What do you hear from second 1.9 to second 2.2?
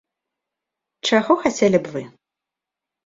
вы?